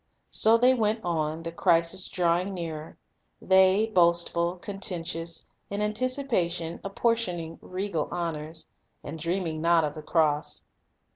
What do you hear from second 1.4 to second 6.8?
the crisis drawing nearer; they, boastful, contentious, in anticipation